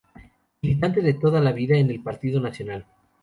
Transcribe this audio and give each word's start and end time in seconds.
Militante 0.63 1.03
de 1.03 1.13
toda 1.13 1.39
la 1.41 1.51
vida 1.51 1.77
en 1.77 1.91
el 1.91 2.01
Partido 2.01 2.41
Nacional. 2.41 2.87